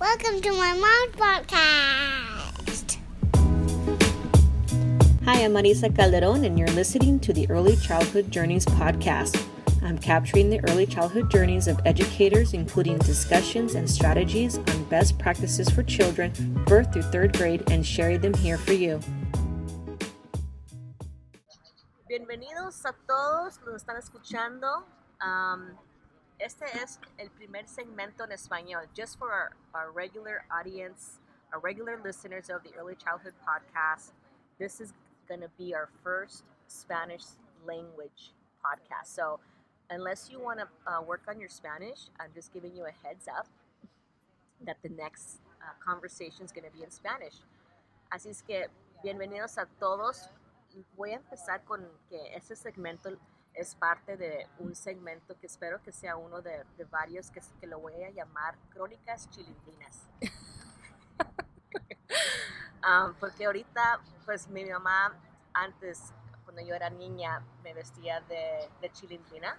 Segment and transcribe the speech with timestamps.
[0.00, 2.98] Welcome to my mom's podcast.
[5.24, 9.44] Hi, I'm Marisa Calderon, and you're listening to the Early Childhood Journeys podcast.
[9.82, 15.68] I'm capturing the early childhood journeys of educators, including discussions and strategies on best practices
[15.68, 16.30] for children
[16.68, 19.00] birth through third grade, and sharing them here for you.
[22.08, 24.84] Bienvenidos a todos los que están escuchando.
[25.20, 25.76] Um,
[26.38, 31.20] este es el primer segmento en español, just for our, our regular audience,
[31.52, 34.12] our regular listeners of the Early Childhood Podcast.
[34.58, 34.92] This is
[35.26, 37.24] going to be our first Spanish
[37.66, 38.32] language
[38.64, 39.14] podcast.
[39.14, 39.40] So,
[39.90, 43.26] unless you want to uh, work on your Spanish, I'm just giving you a heads
[43.28, 43.48] up
[44.64, 47.34] that the next uh, conversation is going to be in Spanish.
[48.12, 48.66] Así es que,
[49.04, 50.28] bienvenidos a todos.
[50.96, 53.16] Voy a empezar con que este segmento
[53.58, 57.66] es parte de un segmento que espero que sea uno de, de varios que, que,
[57.66, 60.08] lo voy a llamar Crónicas Chilindrinas.
[62.86, 65.12] um, porque ahorita, pues mi mamá
[65.52, 66.12] antes,
[66.44, 69.58] cuando yo era niña, me vestía de, de chilindrina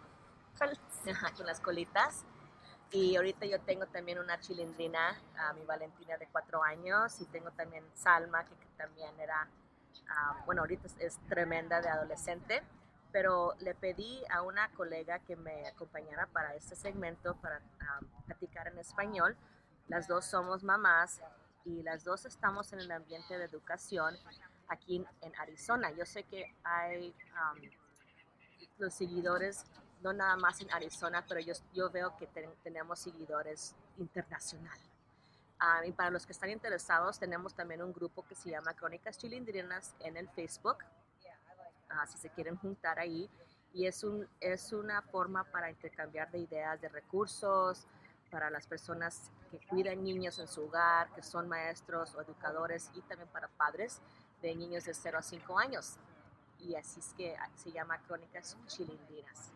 [0.57, 2.23] con las colitas.
[2.91, 7.51] Y ahorita yo tengo también una chilindrina, a mi Valentina de cuatro años, y tengo
[7.51, 9.47] también Salma, que, que también era,
[9.93, 12.63] uh, bueno, ahorita es, es tremenda de adolescente
[13.11, 18.67] pero le pedí a una colega que me acompañara para este segmento, para um, platicar
[18.67, 19.35] en español.
[19.87, 21.21] Las dos somos mamás
[21.65, 24.15] y las dos estamos en el ambiente de educación
[24.67, 25.91] aquí en Arizona.
[25.91, 27.61] Yo sé que hay um,
[28.77, 29.65] los seguidores,
[30.01, 34.79] no nada más en Arizona, pero yo, yo veo que ten, tenemos seguidores internacional.
[35.61, 39.17] Um, y para los que están interesados, tenemos también un grupo que se llama Crónicas
[39.17, 40.77] Chilindrinas en el Facebook
[41.91, 43.29] uh, si se quieren juntar ahí.
[43.73, 47.85] Y es, un, es una forma para intercambiar de ideas, de recursos,
[48.31, 53.01] para las personas que cuidan niños en su hogar, que son maestros o educadores y
[53.01, 54.01] también para padres
[54.41, 55.97] de niños de 0 a 5 años.
[56.59, 59.51] Y así es que se llama Crónicas Chilindrinas.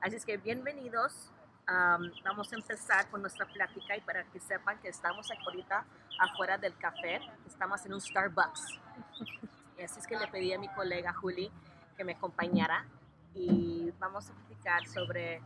[0.00, 1.30] Así es que bienvenidos.
[1.66, 5.86] Um, vamos a empezar con nuestra plática y para que sepan que estamos ahorita
[6.20, 8.80] afuera del café, estamos en un Starbucks.
[9.78, 11.50] y así es que le pedí a mi colega Juli
[11.96, 12.86] que me acompañara
[13.34, 15.42] y vamos a platicar sobre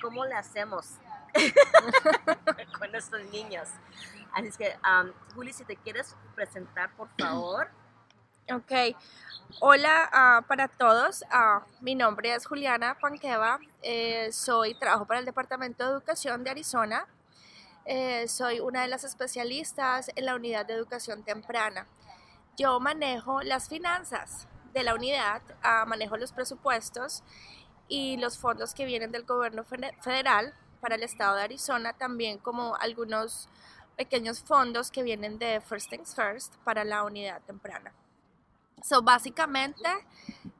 [0.00, 0.98] cómo le hacemos
[2.78, 3.68] con nuestros niños.
[4.32, 7.68] Así es que, um, Juli, si te quieres presentar, por favor.
[8.52, 8.96] Ok.
[9.60, 10.10] Hola
[10.40, 11.22] uh, para todos.
[11.22, 13.58] Uh, mi nombre es Juliana Panqueva.
[13.82, 17.06] Eh, soy, trabajo para el Departamento de Educación de Arizona.
[17.84, 21.86] Eh, soy una de las especialistas en la unidad de educación temprana.
[22.56, 25.42] Yo manejo las finanzas de la unidad,
[25.86, 27.22] manejo los presupuestos
[27.88, 32.76] y los fondos que vienen del gobierno federal para el estado de Arizona, también como
[32.76, 33.48] algunos
[33.96, 37.92] pequeños fondos que vienen de First Things First para la unidad temprana.
[38.82, 39.88] So, básicamente,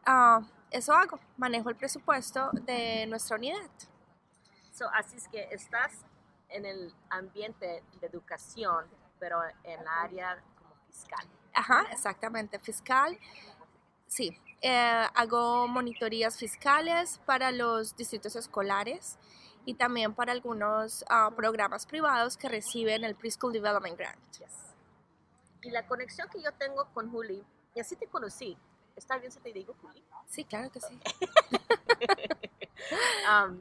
[0.06, 3.71] uh, eso hago, manejo el presupuesto de nuestra unidad.
[4.72, 6.04] So, así es que estás
[6.50, 8.84] en el ambiente de educación,
[9.19, 11.27] pero en la área como fiscal.
[11.54, 13.19] Ajá, exactamente, fiscal.
[14.10, 19.19] Sí, eh, hago monitorías fiscales para los distritos escolares
[19.65, 24.19] y también para algunos uh, programas privados que reciben el Preschool Development Grant.
[24.32, 24.75] Yes.
[25.62, 28.59] Y la conexión que yo tengo con Juli, y así te conocí,
[28.97, 30.03] ¿está bien si te digo Juli?
[30.27, 30.98] Sí, claro que sí.
[33.31, 33.60] um,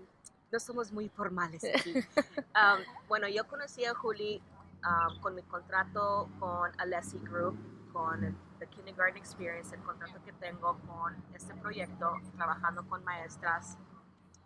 [0.51, 1.93] no somos muy formales aquí.
[1.93, 4.41] Um, bueno, yo conocí a Juli
[4.83, 10.77] um, con mi contrato con Alessi Group, con The Kindergarten Experience, el contrato que tengo
[10.87, 13.77] con este proyecto, trabajando con maestras,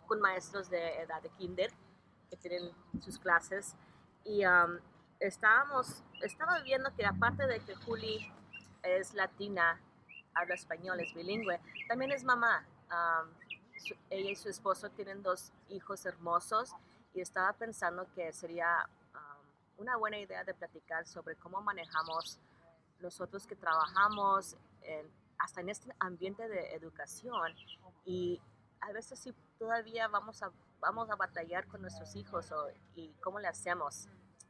[0.06, 1.70] con maestros de edad de kinder
[2.30, 3.76] que tienen sus clases.
[4.24, 4.78] Y um,
[5.20, 8.32] estábamos, estaba viendo que aparte de que Juli
[8.82, 9.80] es latina,
[10.34, 12.66] habla español, es bilingüe, también es mamá.
[12.90, 13.30] Um,
[13.76, 16.74] su, ella y su esposo tienen dos hijos hermosos
[17.12, 22.38] y estaba pensando que sería um, una buena idea de platicar sobre cómo manejamos
[23.00, 27.54] nosotros que trabajamos en, hasta en este ambiente de educación
[28.04, 28.40] y
[28.80, 30.50] a veces sí todavía vamos a,
[30.80, 34.08] vamos a batallar con nuestros hijos o, y cómo le hacemos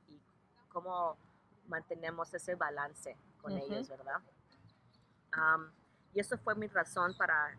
[0.08, 0.20] y
[0.69, 1.17] cómo
[1.69, 3.62] mantenemos ese balance con uh -huh.
[3.64, 4.20] ellos, ¿verdad?
[5.37, 5.70] Um,
[6.12, 7.58] y eso fue mi razón para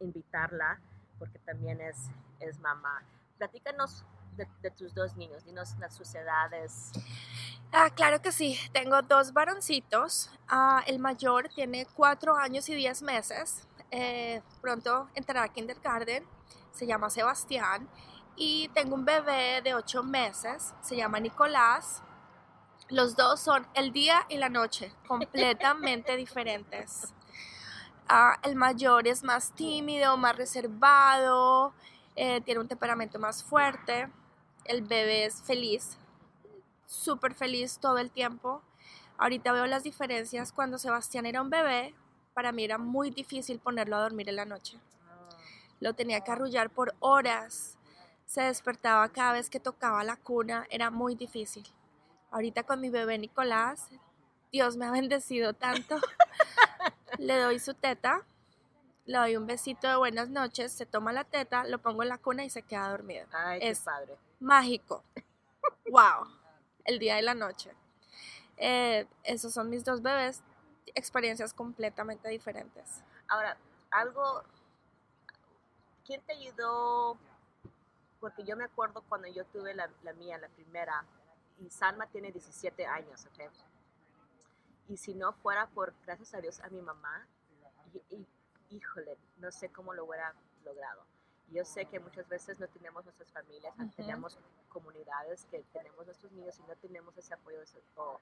[0.00, 0.80] invitarla
[1.18, 2.10] porque también es,
[2.40, 3.02] es mamá.
[3.36, 4.04] Platícanos
[4.36, 6.92] de, tus dos niños, dinos las sociedades.
[7.72, 10.30] Ah, claro que sí, tengo dos varoncitos.
[10.48, 13.66] Ah, el mayor tiene cuatro años y diez meses.
[13.90, 16.24] Eh, pronto entrará a kindergarten.
[16.72, 17.88] Se llama Sebastián.
[18.36, 20.74] Y tengo un bebé de ocho meses.
[20.80, 22.02] Se llama Nicolás.
[22.88, 27.14] Los dos son el día y la noche, completamente diferentes.
[28.08, 31.72] Ah, el mayor es más tímido, más reservado,
[32.16, 34.08] eh, tiene un temperamento más fuerte.
[34.64, 35.96] El bebé es feliz,
[36.86, 38.62] súper feliz todo el tiempo.
[39.18, 40.52] Ahorita veo las diferencias.
[40.52, 41.94] Cuando Sebastián era un bebé,
[42.34, 44.78] para mí era muy difícil ponerlo a dormir en la noche.
[45.80, 47.78] Lo tenía que arrullar por horas.
[48.26, 50.66] Se despertaba cada vez que tocaba la cuna.
[50.70, 51.66] Era muy difícil.
[52.30, 53.88] Ahorita con mi bebé Nicolás,
[54.52, 55.96] Dios me ha bendecido tanto.
[57.18, 58.24] Le doy su teta,
[59.10, 62.18] le doy un besito de buenas noches, se toma la teta, lo pongo en la
[62.18, 63.26] cuna y se queda dormido.
[63.32, 64.16] Ay, qué Es padre.
[64.38, 65.02] mágico.
[65.90, 66.26] wow.
[66.84, 67.72] El día y la noche.
[68.56, 70.42] Eh, esos son mis dos bebés.
[70.94, 73.02] Experiencias completamente diferentes.
[73.28, 73.56] Ahora,
[73.90, 74.42] algo,
[76.06, 77.18] ¿quién te ayudó?
[78.20, 81.04] Porque yo me acuerdo cuando yo tuve la, la mía, la primera,
[81.58, 83.50] y Salma tiene 17 años, ¿ok?
[84.88, 87.26] Y si no fuera por, gracias a Dios, a mi mamá,
[87.92, 88.26] y, y-
[88.70, 90.34] híjole, no sé cómo lo hubiera
[90.64, 91.04] logrado.
[91.52, 93.90] Yo sé que muchas veces no tenemos nuestras familias, Ujú.
[93.96, 94.38] tenemos
[94.68, 98.20] comunidades que tenemos nuestros niños y no tenemos ese apoyo de o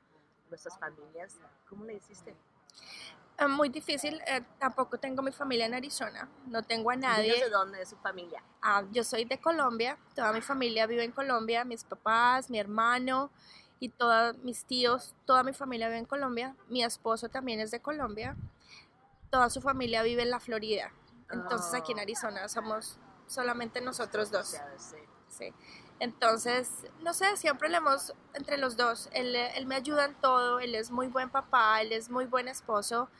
[0.49, 1.37] nuestras familias.
[1.69, 2.35] ¿Cómo le hiciste?
[3.39, 4.21] Eh, muy difícil.
[4.27, 6.27] eh, tampoco tengo mi familia en Arizona.
[6.47, 7.45] No tengo a ¿Niños nadie.
[7.45, 7.79] de dónde?
[7.79, 8.43] ¿De su familia?
[8.62, 9.99] Ah, yo soy de Colombia.
[10.15, 11.65] Toda mi familia vive en Colombia.
[11.65, 13.31] Mis papás, mi hermano
[13.79, 15.15] y todos mis tíos.
[15.27, 16.56] Toda mi familia vive en Colombia.
[16.69, 18.35] Mi esposo también es de Colombia.
[19.31, 20.93] Toda su familia vive en la Florida.
[21.31, 22.03] Entonces aquí en Oh.
[22.03, 24.57] Arizona somos solamente nosotros dos.
[25.29, 25.53] Sí.
[26.01, 30.61] Entonces, no sé, siempre le hemos, entre los dos, él, él me ayuda en todo,
[30.61, 33.11] él es muy buen papá, él es muy buen esposo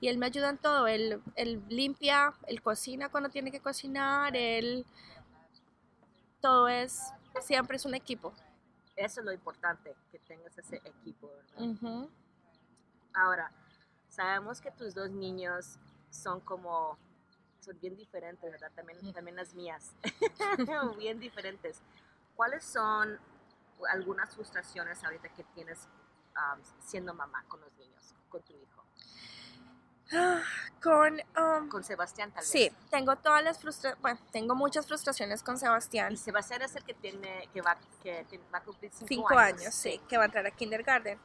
[0.00, 4.36] y él me ayuda en todo, él, él limpia, él cocina cuando tiene que cocinar,
[4.36, 4.86] él,
[6.40, 8.32] todo es, siempre es un equipo.
[8.94, 12.08] Eso es lo importante, que tengas ese equipo, ¿verdad?
[13.14, 13.50] Ahora,
[14.18, 15.78] sabemos que tus dos niños
[16.10, 16.98] son como,
[17.60, 18.72] son bien diferentes, ¿verdad?
[18.74, 19.92] También, también las mías,
[20.98, 21.80] bien diferentes.
[22.34, 23.16] ¿Cuáles son
[23.92, 25.86] algunas frustraciones ahorita que tienes
[26.34, 28.84] um, siendo mamá con los niños, con tu hijo?
[30.82, 32.50] Con, um, Con Sebastián tal vez.
[32.50, 36.12] sí, tengo todas las frustraciones, bueno, tengo muchas frustraciones con Sebastián.
[36.12, 39.72] Y Sebastián es el que tiene, que va, que va a cumplir cinco, Cinco años,
[39.72, 41.20] sí, que va a entrar a kindergarten.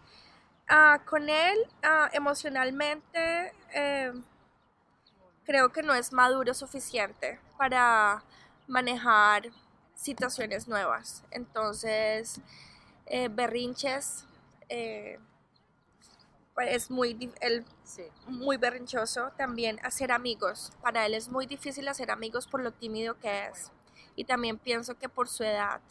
[0.67, 4.13] Ah, con él, ah, emocionalmente, eh,
[5.45, 8.23] creo que no es maduro suficiente para
[8.67, 9.43] manejar
[9.95, 11.23] situaciones nuevas.
[11.31, 12.39] Entonces,
[13.05, 14.25] eh, berrinches,
[14.69, 15.19] eh,
[16.53, 18.03] pues, es muy, él Sí.
[18.27, 19.31] muy berrinchoso.
[19.37, 20.71] También hacer amigos.
[20.81, 23.71] Para él es muy difícil hacer amigos por lo tímido que es.
[24.15, 25.81] Y también pienso que por su edad.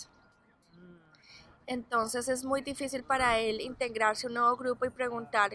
[1.67, 5.53] Mm, Entonces es muy difícil para él integrarse a un nuevo grupo y preguntar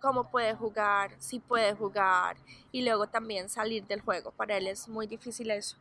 [0.00, 2.36] cómo puede jugar, si puede jugar
[2.72, 4.30] y luego también salir del juego.
[4.32, 5.76] Para él es muy difícil eso.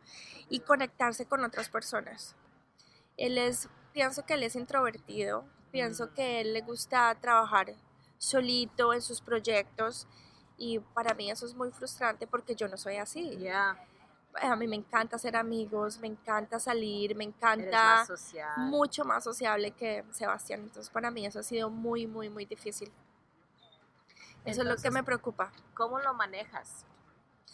[0.49, 2.35] Y conectarse con otras personas.
[3.17, 7.73] Él es, pienso que él es introvertido, pienso que él le gusta trabajar
[8.17, 10.07] solito en sus proyectos
[10.57, 13.37] y para mí eso es muy frustrante porque yo no soy así.
[13.37, 13.77] Ya,
[14.41, 19.71] A mí me encanta hacer amigos, me encanta salir, me encanta más mucho más sociable
[19.71, 20.61] que Sebastián.
[20.61, 22.91] Entonces para mí eso ha sido muy, muy, muy difícil.
[24.45, 25.51] Eso es lo que me preocupa.
[25.73, 26.85] ¿Cómo lo manejas?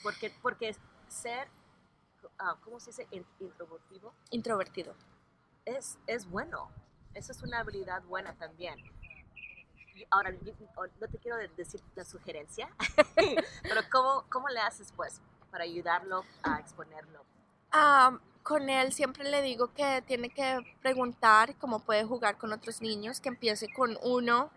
[0.04, 0.76] Porque, porque
[1.08, 1.48] ser,
[2.38, 3.08] ah, ¿cómo se dice?
[3.12, 4.96] In- Introvertido Introvertido.
[5.66, 6.70] es, es bueno.
[7.14, 8.78] Esa es una habilidad buena también.
[9.96, 12.70] Y Ahora, no te quiero de- decir la sugerencia,
[13.64, 15.22] pero ¿cómo, ¿cómo le haces pues
[15.52, 17.24] para ayudarlo a exponerlo?
[17.72, 22.82] Ah, con él siempre le digo que tiene que preguntar cómo puede jugar con otros
[22.82, 24.50] niños, que empiece con uno.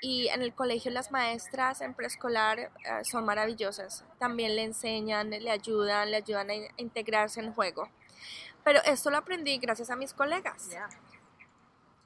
[0.00, 2.70] Y en el colegio las maestras en preescolar eh,
[3.04, 4.04] son maravillosas.
[4.18, 7.88] También le enseñan, le ayudan, le ayudan a in- a integrarse en juego.
[8.64, 10.70] Pero esto lo aprendí gracias a mis colegas.
[10.70, 10.88] Ya.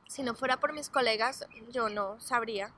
[0.09, 2.71] Si no fuera por mis colegas, yo no sabría.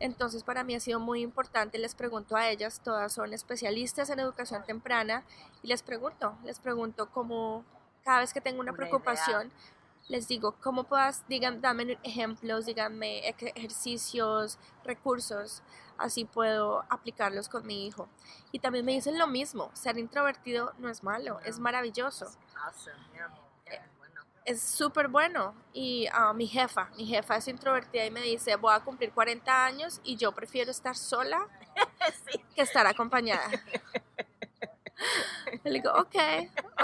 [0.00, 4.18] Entonces para mí ha sido muy importante, les pregunto a ellas, todas son especialistas en
[4.18, 5.22] educación temprana,
[5.62, 7.64] y les pregunto, les pregunto cómo,
[8.02, 9.52] cada vez que tengo una Una preocupación,
[10.08, 15.62] les digo, ¿cómo puedas, digan, dame ejemplos, díganme ej- ejercicios, recursos,
[15.98, 18.08] así puedo aplicarlos con mi hijo.
[18.52, 22.24] Y también me dicen lo mismo, ser introvertido no es malo, es maravilloso
[22.56, 22.96] Awesome.
[23.12, 23.49] bueno.
[24.44, 25.54] Es súper bueno.
[25.72, 29.64] Y ah, mi jefa, mi jefa es introvertida y me dice, voy a cumplir 40
[29.64, 31.46] años y yo prefiero estar sola
[32.30, 32.38] Sí.
[32.54, 33.48] que estar acompañada.
[35.64, 36.16] Le digo, ok,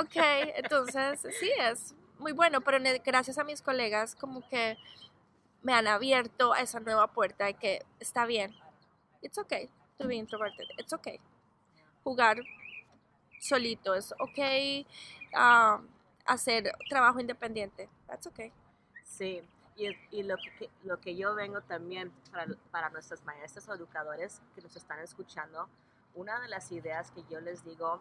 [0.00, 0.16] ok.
[0.56, 4.76] Entonces, sí, es muy bueno, pero gracias a mis colegas como que
[5.62, 8.54] me han abierto a esa nueva puerta de que está bien.
[9.20, 10.66] It's okay to be introverted.
[10.78, 11.20] It's okay.
[12.04, 12.38] Jugar
[13.40, 14.86] solito es okay.
[15.34, 15.80] ah,
[16.26, 17.88] hacer trabajo independiente.
[18.06, 18.52] That's okay.
[19.04, 19.42] Sí,
[19.76, 24.40] y, y lo, que, lo que yo vengo también para, para nuestros maestros o educadores
[24.54, 25.68] que nos están escuchando,
[26.14, 28.00] una de las ideas que yo les digo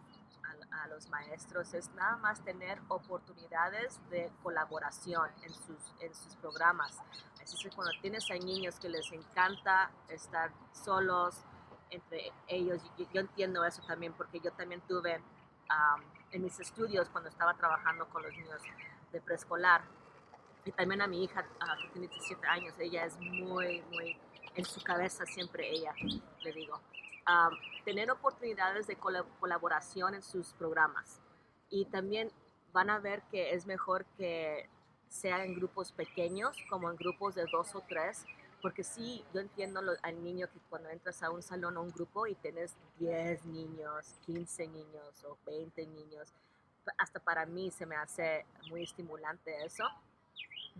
[0.70, 6.34] a, a los maestros es nada más tener oportunidades de colaboración en sus, en sus
[6.36, 6.98] programas.
[7.42, 11.44] Así que cuando tienes a niños que les encanta estar solos
[11.90, 15.18] entre ellos, y yo entiendo eso también porque yo también tuve
[15.70, 16.02] um,
[16.32, 18.60] en mis estudios cuando estaba trabajando con los niños
[19.12, 19.82] de preescolar,
[20.66, 24.18] y también a mi hija uh, que tiene 17 años, ella es muy, muy
[24.56, 25.94] en su cabeza siempre ella,
[26.42, 26.80] le digo.
[27.28, 31.20] Um, tener oportunidades de col colaboración en sus programas
[31.70, 32.32] y también
[32.72, 34.68] van a ver que es mejor que
[35.08, 38.24] sea en grupos pequeños como en grupos de dos o tres
[38.62, 41.90] porque sí, yo entiendo lo, al niño que cuando entras a un salón o un
[41.90, 46.32] grupo y tienes 10 niños, 15 niños o 20 niños,
[46.98, 49.84] hasta para mí se me hace muy estimulante eso.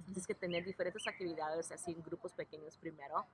[0.05, 3.27] Tienes que tener diferentes actividades así en grupos pequeños primero,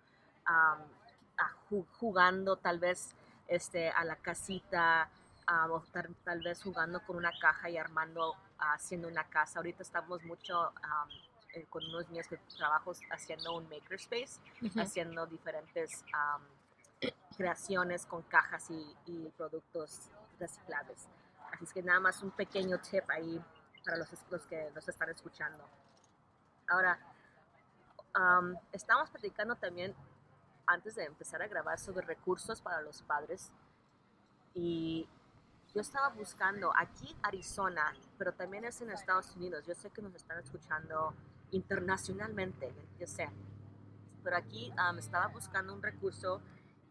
[0.49, 3.15] um, jugando tal vez
[3.49, 5.09] este, a la casita,
[5.49, 8.37] um, o tal, tal, vez jugando con una caja y armando, uh,
[8.75, 9.59] haciendo una casa.
[9.59, 14.83] Ahorita estamos mucho um, eh, con unos niños que trabajo haciendo un makerspace, uh -huh.
[14.83, 16.05] haciendo diferentes
[17.37, 21.09] creaciones con cajas y, y productos reciclables.
[21.53, 23.43] Así es que nada más un pequeño tip ahí
[23.85, 25.69] para los, los que nos están escuchando.
[26.69, 26.99] Ahora,
[28.17, 29.95] um, estamos platicando también
[30.67, 33.51] antes de empezar a grabar sobre recursos para los padres
[34.55, 35.09] y
[35.75, 39.65] yo estaba buscando aquí Arizona, pero también es en Estados Unidos.
[39.67, 41.15] Yo sé que nos están escuchando
[41.53, 43.29] internacionalmente, yo sé,
[44.23, 46.41] pero aquí um, estaba buscando un recurso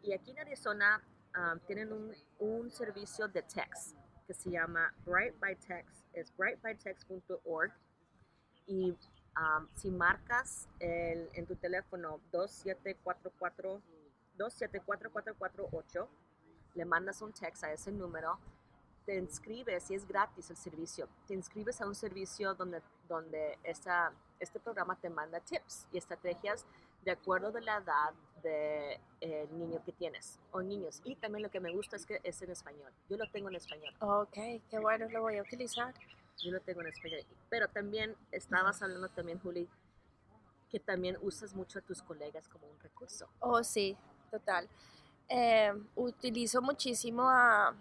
[0.01, 1.03] y aquí en Arizona
[1.35, 7.71] um, tienen un, un, servicio de text que se llama Bright by Text, es brightbytext.org
[8.67, 8.95] y
[9.37, 13.81] Um, si marcas el, en tu teléfono 2744
[14.37, 16.07] 2744448,
[16.75, 18.39] le mandas un text a ese número,
[19.05, 21.07] te inscribes y es gratis el servicio.
[21.27, 26.65] Te inscribes a un servicio donde, donde esta, este programa te manda tips y estrategias
[27.03, 31.01] de acuerdo de la edad del de, niño que tienes o niños.
[31.03, 32.91] Y también lo que me gusta es que es en español.
[33.09, 33.93] Yo lo tengo en español.
[33.99, 34.33] Ok,
[34.69, 35.93] qué bueno, lo voy a utilizar
[36.41, 37.23] yo lo tengo en español.
[37.49, 39.67] Pero también estabas hablando también, Juli,
[40.69, 43.27] que también usas mucho a tus colegas como un recurso.
[43.39, 43.97] Oh, sí,
[44.29, 44.67] total.
[45.29, 47.73] Eh, utilizo muchísimo a,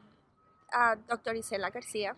[0.73, 2.17] a doctor Isela García.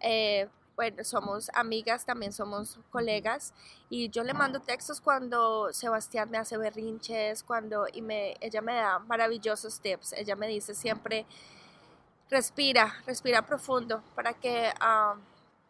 [0.00, 3.52] Eh, bueno, somos amigas, también somos colegas
[3.90, 8.76] y yo le mando textos cuando Sebastián me hace berrinches, cuando y me, ella me
[8.76, 10.12] da maravillosos tips.
[10.12, 11.26] Ella me dice siempre,
[12.30, 14.72] respira, respira profundo para que...
[14.80, 15.18] Uh,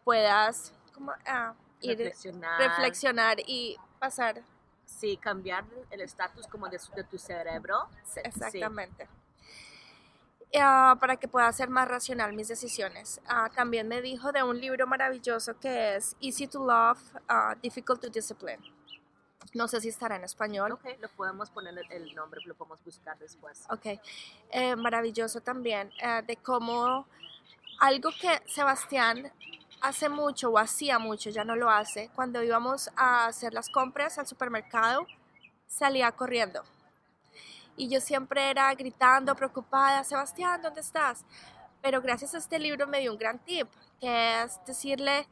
[0.08, 1.52] puedas como, ah,
[1.82, 2.58] ir, reflexionar.
[2.58, 4.40] reflexionar y pasar.
[4.86, 7.86] Sí, cambiar el estatus como de, de, tu cerebro.
[8.24, 9.04] Exactamente.
[9.04, 9.10] Sí.
[10.54, 13.20] Uh, para que pueda ser más racional mis decisiones.
[13.26, 18.00] Uh, también me dijo de un libro maravilloso que es Easy to Love, uh, Difficult
[18.00, 18.62] to Discipline.
[19.54, 20.72] No sé si estará en español.
[20.72, 23.64] Ok, lo podemos poner el nombre, lo podemos buscar después.
[23.70, 24.00] Ok,
[24.50, 27.06] eh, maravilloso también eh, de cómo
[27.80, 29.30] algo que Sebastián
[29.80, 34.18] hace mucho o hacía mucho, ya no lo hace, cuando íbamos a hacer las compras
[34.18, 35.06] al supermercado,
[35.66, 36.62] salía corriendo.
[37.78, 41.24] Y yo siempre era gritando, preocupada, Sebastián, ¿dónde estás?
[41.80, 43.68] Pero gracias a este libro me dio un gran tip,
[44.00, 45.26] que es decirle,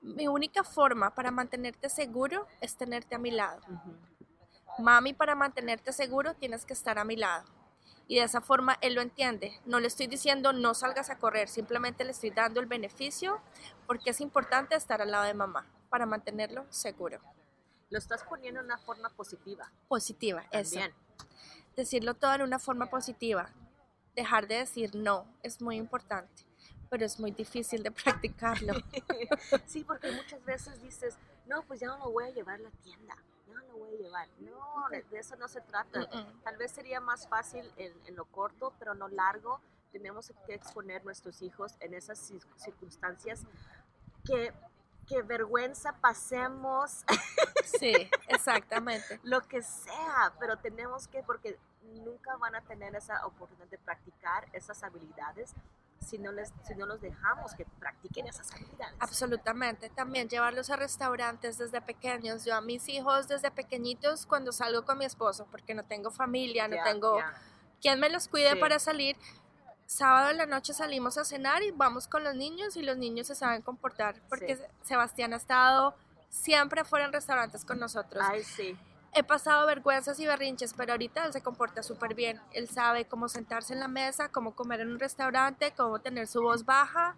[0.00, 3.60] mi única forma para mantenerte seguro es tenerte a mi lado.
[3.68, 4.10] Uh -huh.
[4.78, 7.44] Mami, para mantenerte seguro tienes que estar a mi lado
[8.10, 9.52] y de esa forma él lo entiende.
[9.66, 13.40] No le estoy diciendo no salgas a correr, simplemente le estoy dando el beneficio
[13.86, 17.20] porque es importante estar al lado de mamá para mantenerlo seguro.
[17.88, 19.70] Lo estás poniendo en una forma positiva.
[19.86, 20.90] Positiva, También.
[20.90, 21.09] eso.
[21.76, 23.50] Decirlo todo en una forma positiva.
[24.14, 26.44] Dejar de decir no es muy importante,
[26.88, 28.74] pero es muy difícil de practicarlo.
[29.66, 32.70] sí, porque muchas veces dices, no, pues ya no lo voy a llevar a la
[32.82, 33.16] tienda
[33.50, 34.28] no lo voy a llevar.
[34.38, 36.00] No, de eso no se trata.
[36.00, 36.42] Uh -uh.
[36.42, 39.60] Tal vez sería más fácil en, en, lo corto, pero no largo.
[39.90, 43.44] Tenemos que exponer nuestros hijos en esas circunstancias
[44.24, 44.52] que,
[45.10, 47.04] que vergüenza pasemos.
[47.64, 47.92] Sí,
[48.28, 49.18] exactamente.
[49.24, 51.58] lo que sea, pero tenemos que, porque
[52.04, 55.52] nunca van a tener esa oportunidad de practicar esas habilidades
[55.98, 58.96] si no, les, si no los dejamos que practiquen esas habilidades.
[59.00, 59.90] Absolutamente.
[59.90, 62.44] También llevarlos a restaurantes desde pequeños.
[62.44, 66.68] Yo a mis hijos desde pequeñitos cuando salgo con mi esposo, porque no tengo familia,
[66.68, 67.18] no tengo
[67.80, 68.60] quien me los cuide Sí.
[68.60, 69.16] para salir.
[69.90, 73.26] Sábado en la noche salimos a cenar y vamos con los niños y los niños
[73.26, 74.62] se saben comportar porque Sí.
[74.82, 75.96] Sebastián ha estado
[76.28, 78.24] siempre fuera en restaurantes con nosotros.
[78.24, 78.78] Ay, sí.
[79.12, 82.40] He pasado vergüenzas y berrinches, pero ahorita él se comporta súper bien.
[82.52, 86.40] Él sabe cómo sentarse en la mesa, cómo comer en un restaurante, cómo tener su
[86.40, 87.16] voz baja.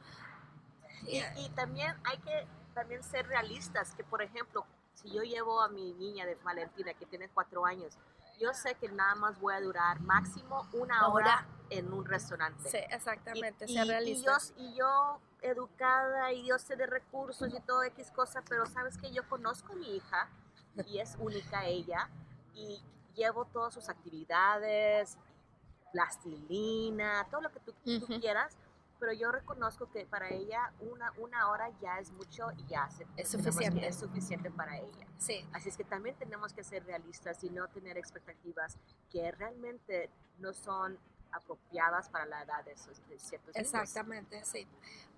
[1.06, 4.64] Y, y también hay que también ser realistas, que por ejemplo,
[4.94, 7.98] si yo llevo a mi niña de Valentina, que tiene cuatro años,
[8.40, 11.46] yo sé que nada más voy a durar máximo una hora Hora.
[11.78, 12.68] En un restaurante.
[12.68, 14.38] Sí, exactamente, y, ser y- realista.
[14.56, 18.66] Y yo, y yo educada y yo sé de recursos y todo X cosa, pero
[18.66, 20.28] sabes que yo conozco a mi hija
[20.86, 22.08] y es única ella
[22.54, 22.80] y
[23.14, 25.18] llevo todas sus actividades,
[25.92, 28.56] plastilina, todo lo que tú, tú quieras,
[28.98, 33.06] pero yo reconozco que para ella una, una hora ya es mucho y ya se-
[33.16, 33.86] Es suficiente.
[33.86, 35.06] es suficiente para ella.
[35.18, 38.78] Sí, Así es que también tenemos que ser realistas y no tener expectativas
[39.10, 40.98] que realmente no son
[41.32, 43.72] apropiadas para la edad de, esos, de ciertos niños.
[43.72, 44.66] exactamente, sí.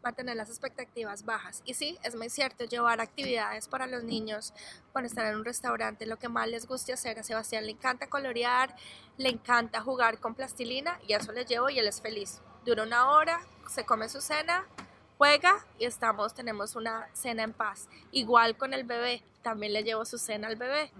[0.02, 1.62] Mantener las expectativas bajas.
[1.64, 4.52] Y sí, es muy cierto, llevar actividades para los niños
[4.92, 7.18] cuando están en un restaurante, lo que más les guste hacer.
[7.18, 8.75] A Sebastián le encanta colorear,
[9.16, 12.42] le encanta jugar con plastilina y eso le llevo y él es feliz.
[12.64, 14.66] Dura una hora, se come su cena,
[15.18, 17.88] juega y estamos, tenemos una cena en paz.
[18.12, 20.90] Igual con el bebé, también le llevo su cena al bebé.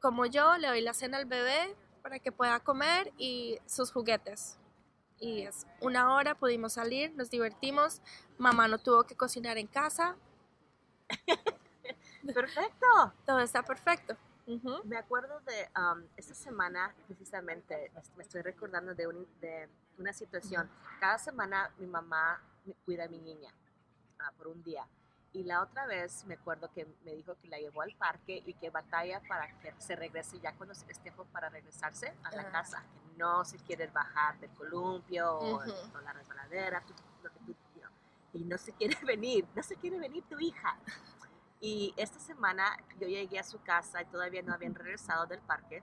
[0.00, 4.58] Como yo, le doy la cena al bebé para que pueda comer y sus juguetes.
[5.18, 8.02] Y es una hora, pudimos salir, nos divertimos.
[8.38, 10.16] Mamá no tuvo que cocinar en casa,
[12.34, 12.86] Perfecto.
[13.26, 14.16] todo está perfecto.
[14.84, 19.68] Me acuerdo de um, esta semana, precisamente, me- estoy recordando de, un- de
[19.98, 20.68] una situación.
[21.00, 22.40] Cada semana mi mamá
[22.84, 23.52] cuida a mi niña
[24.18, 24.86] ah, por un día.
[25.34, 28.52] Y la otra vez me acuerdo que me dijo que la llevó al parque y
[28.54, 32.50] que batalla para que se regrese ya cuando es tiempo para regresarse a la Ah.
[32.52, 32.82] casa.
[32.82, 35.70] Que no se quiere bajar del columpio o, Ujú.
[35.94, 36.80] o la resbaladera,
[37.22, 37.90] lo que tú- know,
[38.34, 40.76] y no se quiere venir, no se quiere venir tu hija.
[41.60, 45.82] Y esta semana yo llegué a su casa y todavía no habían regresado del parque.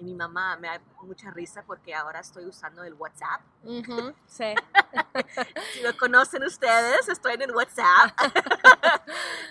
[0.00, 3.42] Y mi mamá me da mucha risa porque ahora estoy usando el WhatsApp.
[3.64, 4.54] Ujú, Sí.
[5.74, 8.10] Si lo conocen ustedes, estoy en el WhatsApp.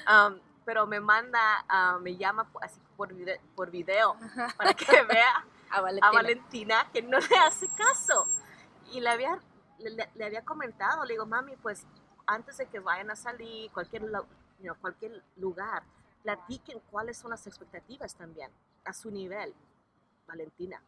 [0.10, 4.16] Um, pero me manda, ah, me llama así por, vide- por video
[4.58, 6.08] para que vea A Valentina.
[6.08, 8.28] a Valentina que no le hace caso.
[8.92, 9.38] Y le había,
[9.78, 11.86] le, le- había comentado, le digo, mami, pues
[12.26, 14.10] antes de que vayan a salir, cualquier, you
[14.64, 15.84] know, cualquier lugar,
[16.24, 18.50] platiquen cuáles son las expectativas también,
[18.86, 19.54] a su nivel.
[20.30, 20.82] Valentina,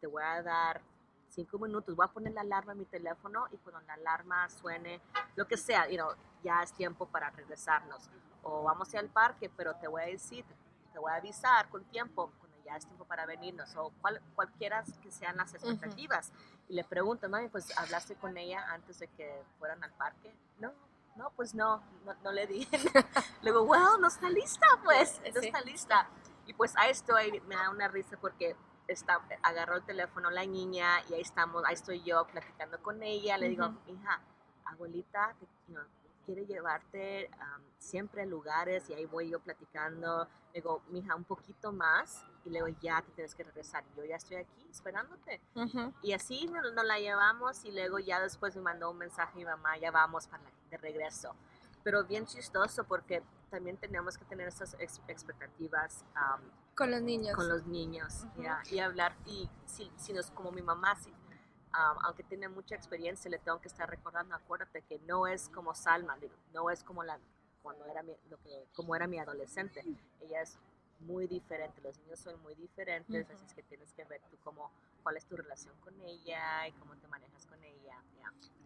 [0.00, 0.82] te voy a dar
[1.28, 5.00] cinco minutos, voy a poner la alarma en mi teléfono y cuando la alarma suene,
[5.36, 6.10] lo que sea, you know,
[6.42, 8.10] ya es tiempo para regresarnos.
[8.42, 10.44] O vamos a al parque, pero te voy a decir,
[10.92, 14.82] te voy a avisar con tiempo cuando ya es tiempo para venirnos o cual, cualquiera
[15.02, 16.32] que sean las expectativas.
[16.68, 20.34] Y le pregunto, mami, pues hablaste con ella antes de que fueran al parque.
[20.58, 20.72] No,
[21.16, 22.78] no, pues no, no, no le dije.
[23.42, 26.08] le digo, well, no está lista, pues, no está lista.
[26.46, 28.56] Y pues ahí estoy, me da una risa porque
[28.88, 33.36] está, agarró el teléfono la niña y ahí estamos, ahí estoy yo platicando con ella.
[33.38, 33.92] Le digo, Ujú.
[33.92, 34.20] hija,
[34.64, 35.84] abuelita, te- know,
[36.24, 40.24] quiere llevarte um, siempre a lugares y ahí voy yo platicando.
[40.52, 43.84] Le digo, mija, un poquito más y luego ya te tienes que regresar.
[43.96, 45.40] Yo ya estoy aquí esperándote.
[45.54, 45.92] Ujú.
[46.02, 49.44] Y así nos, nos la llevamos y luego ya después me mandó un mensaje mi
[49.44, 51.34] mamá, ya vamos para la- de regreso.
[51.82, 56.42] Pero bien chistoso porque también tenemos que tener esas ex- expectativas um,
[56.78, 57.34] Con los niños.
[57.34, 61.98] con los niños ya, y hablar y si, si nos como mi mamá si, um,
[62.04, 66.16] aunque tiene mucha experiencia le tengo que estar recordando acuérdate que no es como Salma
[66.18, 67.18] digo, no es como la
[67.62, 69.84] cuando era mi, lo que como era mi adolescente
[70.20, 70.56] ella es
[71.00, 73.34] muy diferente los niños son muy diferentes Ujú.
[73.34, 74.70] así es que tienes que ver tú cómo
[75.02, 78.02] cuál es tu relación con ella y cómo te manejas con ella.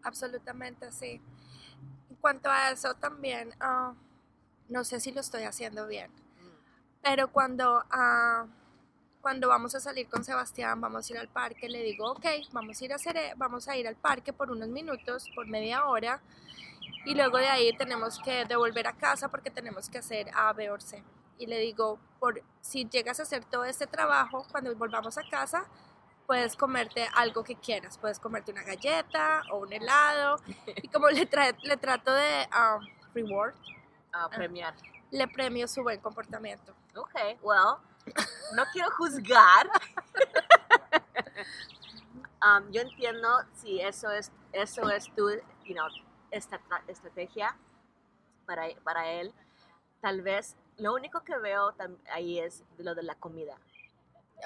[0.02, 1.20] Absolutamente, sí.
[2.10, 3.94] En cuanto a eso también, ah,
[4.68, 6.10] no sé si lo estoy haciendo bien.
[7.02, 8.46] Pero cuando, ah,
[9.20, 12.80] cuando vamos a salir con Sebastián, vamos a ir al parque, le digo, ok, vamos
[12.80, 15.86] a ir a hacer, e- vamos a ir al parque por unos minutos, por media
[15.86, 16.20] hora,
[17.04, 20.70] y luego de ahí tenemos que devolver a casa porque tenemos que hacer A, B
[20.70, 21.02] o C.
[21.38, 25.64] Y le digo, por, si llegas a hacer todo este trabajo, cuando volvamos a casa,
[26.26, 30.36] puedes comerte algo que quieras, puedes comerte una galleta o un helado,
[30.76, 32.78] y como le, tra- le trato de ah,
[33.14, 33.54] reward,
[34.14, 34.74] Ah, premiar
[35.10, 36.74] le premio su buen comportamiento.
[36.94, 37.78] Ok, well,
[38.54, 39.68] no quiero juzgar.
[42.44, 45.30] Um, yo entiendo si eso es, eso es tu,
[45.64, 45.86] you know,
[46.32, 47.56] esta tra- estrategia
[48.46, 49.32] para, para él.
[50.00, 51.72] Tal vez, lo único que veo
[52.10, 53.56] ahí es lo de la comida.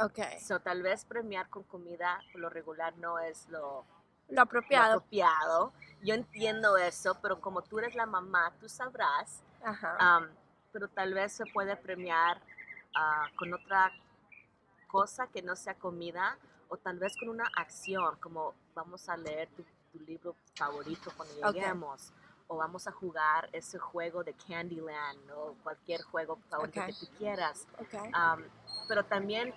[0.02, 0.18] Ok.
[0.40, 3.86] So, tal vez premiar con comida por lo regular no es lo,
[4.28, 5.72] Lo lo apropiado.
[6.02, 9.42] Yo entiendo eso, pero como tú eres la mamá, tú sabrás.
[9.64, 9.96] Ajá.
[9.98, 10.28] Am,
[10.76, 12.38] pero tal vez se puede premiar
[12.94, 13.90] ah, con otra
[14.88, 16.36] cosa que no sea comida
[16.68, 21.34] o tal vez con una acción, como vamos a leer tu, tu libro favorito cuando
[21.34, 22.12] lleguemos.
[22.48, 26.86] O vamos a jugar ese juego de Candyland o cualquier juego favorito Ok.
[26.88, 27.66] que tú quieras.
[27.78, 27.94] ok.
[28.12, 28.44] Am,
[28.86, 29.54] pero también,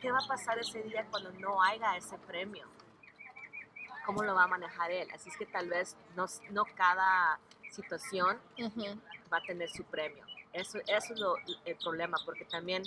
[0.00, 2.68] ¿qué va a pasar ese día cuando no haya ese premio?
[4.06, 5.08] ¿Cómo lo va a manejar él?
[5.12, 7.40] Así es que tal vez no, no cada
[7.72, 9.00] situación Ujú.
[9.30, 10.24] va a tener su premio.
[10.56, 12.82] Eso, eso es lo- el problema, porque también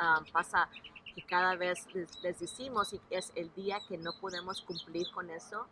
[0.00, 0.68] ah, pasa
[1.14, 5.30] que cada vez les, les decimos y es el día que no podemos cumplir con
[5.30, 5.66] eso,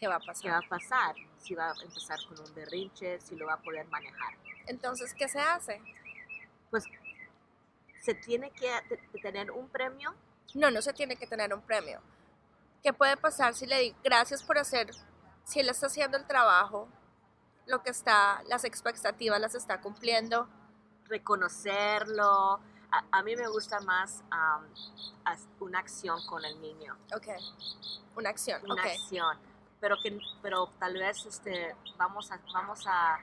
[0.00, 0.50] ¿Qué va a ¿qué pasar?
[0.52, 1.14] va a pasar?
[1.38, 4.34] Si va a empezar con un berrinche, si lo va a poder manejar.
[4.66, 5.80] Entonces, ¿qué se hace?
[6.70, 6.84] Pues
[8.02, 10.14] se tiene que te- te tener un premio
[10.54, 12.00] No, no se tiene que tener un premio.
[12.82, 14.90] ¿Qué puede pasar si le digo gracias por hacer,
[15.44, 16.88] si él está haciendo el trabajo,
[17.66, 20.48] lo que está, las expectativas las está cumpliendo?
[21.06, 22.60] reconocerlo.
[22.90, 24.22] A, a mí me gusta más
[25.24, 27.26] as- una acción con el niño, Ok.
[28.16, 28.62] Una acción.
[28.70, 29.36] una acción.
[29.80, 33.18] Pero que, pero tal vez este, vamos a, vamos a,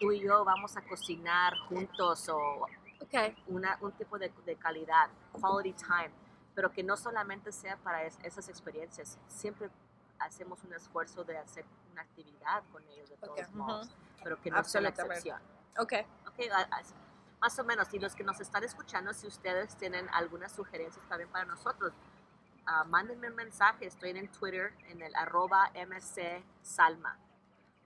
[0.00, 2.66] tú y yo vamos a cocinar juntos o
[3.00, 3.14] Ok.
[3.48, 5.08] una, un tipo de, de calidad,
[5.40, 6.10] quality time,
[6.54, 9.70] pero que no solamente sea para es- esas experiencias, siempre
[10.18, 13.58] hacemos un esfuerzo de hacer una actividad con ellos de todos Ok, ujú.
[13.58, 15.40] modos, pero que no sea la excepción.
[15.78, 15.92] Ok.
[16.26, 16.38] Ok,
[17.40, 17.92] más o menos.
[17.94, 21.92] Y los que nos están escuchando, si ustedes tienen algunas sugerencias también para nosotros,
[22.66, 23.86] ah, mándenme un mensaje.
[23.86, 27.16] Estoy en Twitter, en el arroba MC Salma.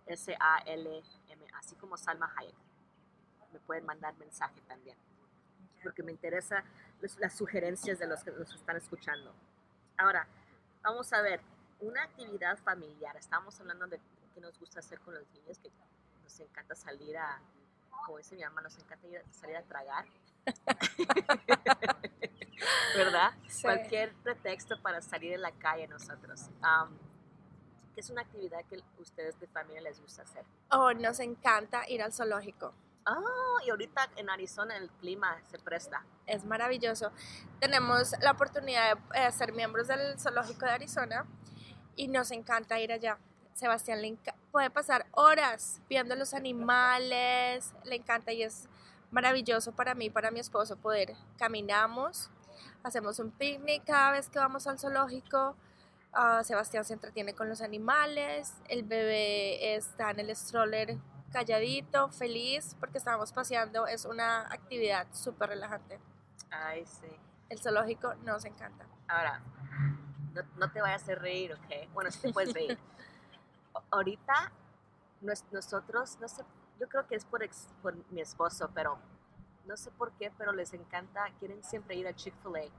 [0.07, 2.55] S-A-L-M, así como Salma Hayek.
[3.53, 4.97] Me pueden mandar mensaje también.
[5.83, 6.65] Porque me interesa
[7.01, 9.35] los- las sugerencias de los que nos están escuchando.
[9.99, 10.27] Ahora,
[10.83, 11.41] vamos a ver,
[11.81, 13.17] una actividad familiar.
[13.17, 14.01] Estamos hablando de
[14.35, 15.71] qué nos gusta hacer con los niños, que
[16.23, 17.41] nos encanta salir a,
[18.07, 20.07] como dice mi mamá, nos encanta ir salir a tragar.
[22.97, 23.33] ¿Verdad?
[23.47, 23.63] Sí.
[23.63, 26.49] Cualquier pretexto para salir en la calle nosotros.
[26.63, 26.97] Am,
[27.95, 30.45] ¿Qué es una actividad que ustedes de familia les gusta hacer?
[30.71, 32.73] Oh, nos encanta ir al zoológico.
[33.07, 36.05] Oh, y ahorita en Arizona el clima se presta.
[36.27, 37.11] Es maravilloso.
[37.59, 41.27] Tenemos la oportunidad de eh, ser miembros del zoológico de Arizona
[41.99, 43.19] y nos encanta ir allá.
[43.53, 44.17] Sebastián le
[44.53, 48.69] puede pasar horas viendo los animales, le encanta y es
[49.11, 52.31] maravilloso para mí, para mi esposo poder caminamos,
[52.85, 55.57] hacemos un picnic cada vez que vamos al zoológico.
[56.13, 60.97] Ah, Sebastián se entretiene con los animales, el bebé está en el stroller
[61.33, 65.99] calladito, feliz porque estábamos paseando, es una actividad súper relajante.
[66.51, 67.09] Ay, sí.
[67.49, 68.87] El zoológico nos encanta.
[69.09, 69.43] Ahora,
[70.35, 71.93] no, no te vayas a hacer reír, ¿ok?
[71.93, 72.79] Bueno, sí te puedes reír.
[73.91, 74.53] Ahorita,
[75.21, 76.43] nos- nosotros, no sé,
[76.81, 78.99] yo creo que es por, ex- por mi esposo, pero
[79.67, 82.71] no sé por qué, pero les encanta, quieren siempre ir a Chick-fil-A.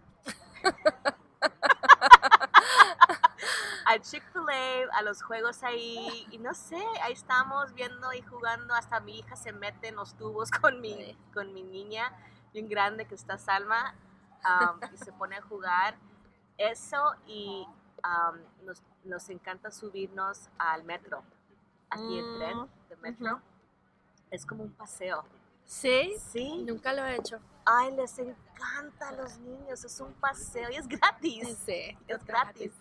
[3.85, 8.99] al Chick-fil-A, a los juegos ahí, y no sé, ahí estamos viendo y jugando, hasta
[8.99, 12.11] mi hija se mete en los tubos con mi, con mi niña,
[12.53, 13.95] bien grande que está Salma,
[14.43, 15.95] um, y se pone a jugar.
[16.59, 17.65] Eso y
[18.03, 21.23] um, nos, nos encanta subirnos al metro,
[21.89, 23.41] aquí en tren de metro.
[24.29, 25.23] Es como un paseo.
[25.63, 26.13] ¿Sí?
[26.17, 26.63] Sí.
[26.63, 27.39] Nunca lo he hecho.
[27.63, 31.57] Ay, les encanta a los niños, es un paseo y es gratis.
[31.65, 32.73] Sí, es gratis.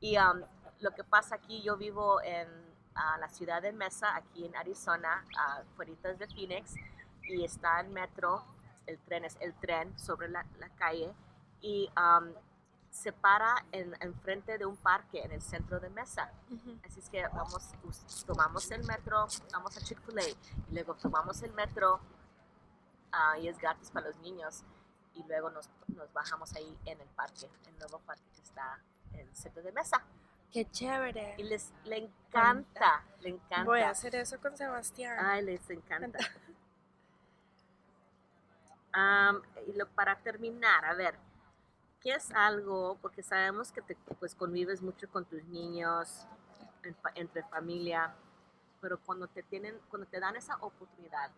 [0.00, 0.40] Y um,
[0.80, 2.48] lo que pasa aquí, yo vivo en
[2.94, 6.74] ah, la ciudad de Mesa, aquí en Arizona, uh, fuera de Phoenix,
[7.24, 8.42] y está el metro,
[8.86, 11.12] el tren es el tren sobre la, la calle,
[11.60, 12.32] y um,
[12.90, 16.32] se para en, enfrente de un parque en el centro de Mesa.
[16.84, 17.70] Así es que vamos,
[18.26, 20.36] tomamos el metro, vamos a Chick-fil-A, y
[20.72, 22.00] luego tomamos el metro,
[23.12, 24.64] ah, y es gratis para los niños,
[25.14, 28.80] y luego nos, nos bajamos ahí en el parque, el nuevo parque que está
[29.12, 30.02] en el centro de mesa.
[30.52, 31.34] Qué chévere.
[31.38, 33.64] Y les le encanta, le encanta.
[33.64, 35.18] Voy a hacer eso con Sebastián.
[35.20, 36.18] Ay, les encanta.
[38.92, 41.18] Am, y lo, para terminar, a ver,
[42.00, 42.96] ¿qué es algo?
[43.00, 46.26] Porque sabemos que te pues, convives mucho con tus niños,
[46.82, 48.14] en entre familia,
[48.80, 51.30] pero cuando te tienen, cuando te dan esa oportunidad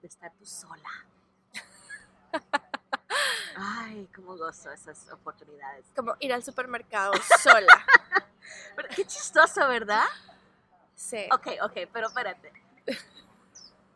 [0.00, 0.88] de estar tú sola.
[3.56, 5.84] Ay, cómo gozo esas oportunidades.
[5.94, 7.66] Como ir al supermercado sola.
[8.76, 10.04] Pero qué chistoso, ¿verdad?
[10.94, 11.28] Sí.
[11.32, 12.52] Ok, ok, pero espérate.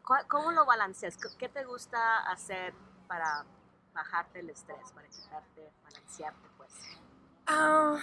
[0.04, 1.16] ¿Cuál- ¿Cómo lo balanceas?
[1.16, 2.72] ¿Qué- ¿Qué te gusta hacer
[3.08, 3.44] para
[3.96, 6.70] bajarte el estrés, para quitarte, balancearte, pues?
[7.46, 7.98] Ah,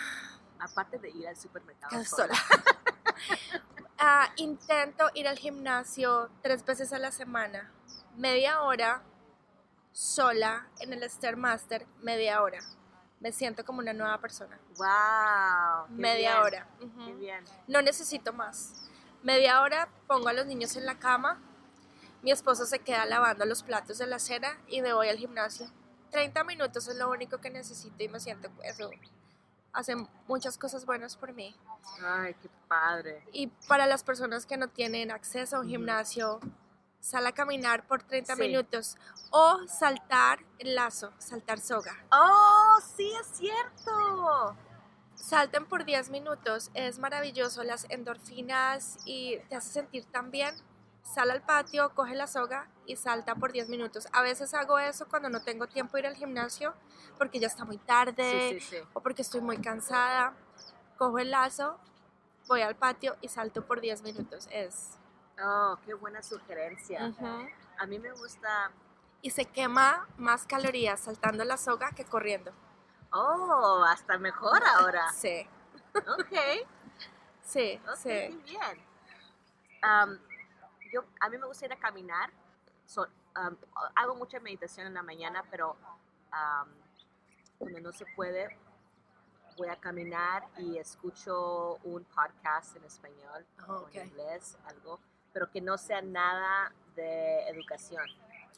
[0.60, 2.36] Aparte de ir al supermercado sola.
[2.36, 2.64] sola.
[4.06, 7.72] Ah, intento ir al gimnasio tres veces a la semana.
[8.18, 9.02] Media hora
[9.94, 12.60] sola en el Stairmaster, media hora.
[13.22, 14.60] Me siento como una nueva persona.
[14.78, 15.88] ¡Wow!
[15.96, 16.68] media bien, hora.
[17.06, 17.46] Qué bien.
[17.70, 18.90] No necesito más.
[19.22, 21.40] Media hora pongo a los niños en la cama.
[22.24, 25.68] Mi esposo se queda lavando los platos de la cena y me voy al gimnasio.
[26.14, 28.90] 30 minutos es lo único que necesito y me siento eso.
[29.74, 29.96] Hace
[30.28, 31.56] muchas cosas buenas por mí.
[32.06, 33.28] Ay, qué padre.
[33.34, 36.40] Y para las personas que no tienen acceso a un gimnasio,
[37.00, 38.42] sal a caminar por 30 Sí.
[38.42, 38.96] minutos
[39.32, 41.98] o saltar el lazo, saltar soga.
[42.12, 44.56] ¡Oh, sí es cierto!
[45.16, 50.54] Salten por 10 minutos, es maravilloso, las endorfinas y te hace sentir tan bien.
[51.04, 54.08] Sal al patio, coge la soga y salta por 10 minutos.
[54.14, 56.74] A veces hago eso cuando no tengo tiempo de ir al gimnasio
[57.18, 58.84] porque ya está muy tarde Sí, sí, sí.
[58.94, 60.34] o porque estoy muy cansada.
[60.98, 61.78] Cojo el lazo,
[62.48, 64.48] voy al patio y salto por 10 minutos.
[64.52, 64.98] Es...
[65.44, 67.08] Oh, qué buena sugerencia.
[67.08, 67.48] Ujú.
[67.80, 68.72] A mí me gusta.
[69.22, 72.52] Y se quema más calorías saltando la soga que corriendo.
[73.12, 75.12] Oh, hasta mejor ahora.
[75.14, 75.48] Sí,
[75.96, 76.66] Ok.
[77.44, 78.42] sí, Ok, sí.
[78.46, 78.86] bien.
[79.82, 80.20] Am,
[80.94, 82.30] yo, a mí me gusta ir a caminar.
[82.86, 83.58] So- am,
[83.96, 85.76] hago mucha meditación en la mañana, pero
[86.32, 86.70] am,
[87.58, 88.56] cuando no se puede,
[89.58, 93.96] voy a caminar y escucho un podcast en español Oh, o ok.
[93.96, 95.00] en inglés, algo,
[95.32, 98.06] pero que no sea nada de educación.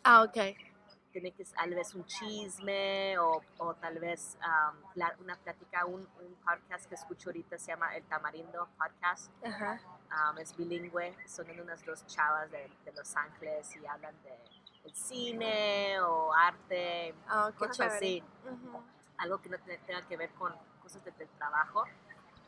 [0.03, 0.37] Ah, ok.
[1.15, 6.01] Tiene que tal vez un chisme o, o tal vez am, pla- una plática, un,
[6.01, 9.31] un podcast que escucho ahorita se llama El Tamarindo Podcast.
[9.45, 9.79] Ajá.
[10.31, 14.37] Um, es bilingüe, son unas dos chavas de, de Los Ángeles y hablan de
[14.83, 17.95] el cine o arte, qué cosas chévere.
[17.95, 18.83] así, Ujú.
[19.17, 21.85] algo que no te- tenga que ver con cosas de- del trabajo.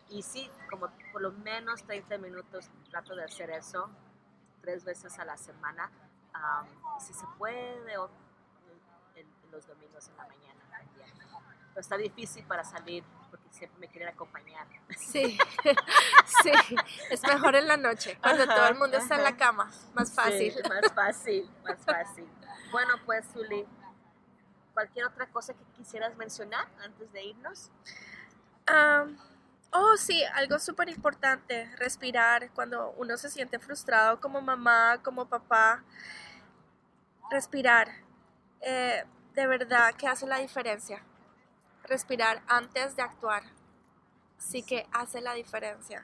[0.10, 3.90] Y sí, como por lo menos 30 minutos trato de hacer eso
[4.62, 5.90] tres veces a la semana.
[6.36, 8.10] Um, si se puede, o
[9.52, 10.58] los domingos en la mañana.
[11.70, 14.68] Pero está difícil para salir porque siempre me quieren acompañar.
[14.98, 15.38] Sí,
[16.44, 16.52] sí,
[17.12, 20.12] es mejor en la noche, cuando Ajá, todo el mundo está en la cama, más
[20.12, 20.54] fácil.
[20.54, 22.28] Sí, más fácil, más fácil.
[22.72, 23.66] Bueno, pues, Zuli,
[24.74, 27.70] ¿cualquier otra cosa que quisieras mencionar antes de irnos?
[28.66, 29.18] Am,
[29.72, 35.84] oh, sí, algo súper importante, respirar cuando uno se siente frustrado como mamá, como papá.
[37.30, 37.90] Respirar,
[38.62, 39.06] eh,
[39.38, 41.04] de verdad que hace la diferencia.
[41.84, 43.44] Respirar antes de actuar,
[44.40, 46.04] sí que hace la diferencia.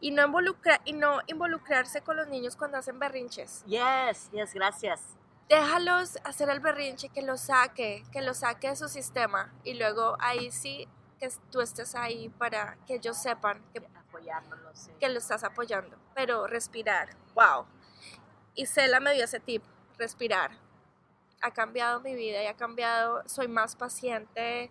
[0.00, 3.64] Y no, involucra, y no involucrarse con los niños cuando hacen berrinches.
[3.66, 5.16] Yes, yes, gracias.
[5.48, 10.16] déjalos hacer el berrinche, que lo saque, que lo saque de su sistema y luego
[10.18, 10.88] ahí sí
[11.20, 13.80] que tú estés ahí para que ellos sepan que,
[14.72, 14.90] sí.
[14.98, 15.96] que lo estás apoyando.
[16.16, 17.64] Pero respirar, wow.
[18.56, 19.62] Y Cela me dio ese tip,
[19.98, 20.61] respirar.
[21.42, 24.70] Ha cambiado mi vida y ha cambiado, soy más paciente.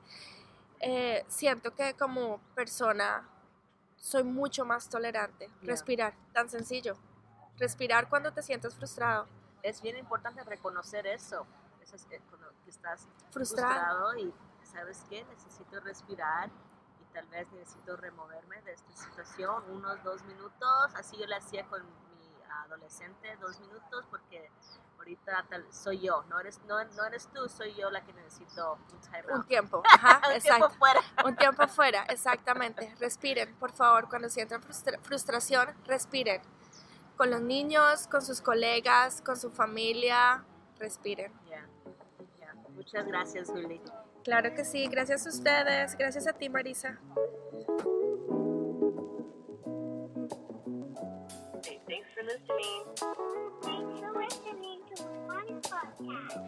[0.80, 3.28] Eh, siento que como persona
[3.98, 5.50] soy mucho más tolerante.
[5.62, 6.98] Respirar, tan sencillo.
[7.58, 9.28] Respirar cuando te sientes frustrado.
[9.62, 11.46] Es bien importante reconocer eso.
[11.82, 14.10] Eso es que, cuando que estás Frustrado.
[14.10, 14.34] frustrado y
[14.66, 16.50] sabes qué, necesito respirar
[17.02, 20.92] y tal vez necesito removerme de esta situación unos dos minutos.
[20.96, 21.84] Así yo lo hacía con
[22.64, 24.50] adolescente, dos minutos, porque
[24.98, 28.78] ahorita tal- soy yo, no eres, no, no eres tú, soy yo la que necesito
[29.30, 30.70] un Un tiempo, ajá, Un tiempo exacto.
[30.78, 31.02] fuera.
[31.26, 32.94] Un tiempo fuera, exactamente.
[33.00, 36.42] Respiren, por favor, cuando sientan frustra- frustración, respiren.
[37.18, 40.44] Con los niños, con sus colegas, con su familia,
[40.80, 41.32] respiren.
[41.48, 41.68] Ya,
[42.40, 42.54] ya.
[42.70, 43.82] Muchas gracias, Juli.
[44.24, 47.00] Claro que sí, gracias a ustedes, gracias a ti, Marisa.
[52.32, 52.84] listening.
[53.62, 56.42] Thanks for listening to One Podcast.